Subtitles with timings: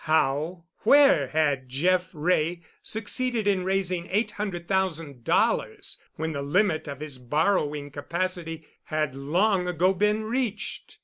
[0.05, 7.01] How—where had Jeff Wray succeeded in raising eight hundred thousand dollars when the limit of
[7.01, 10.97] his borrowing capacity had long ago been reached?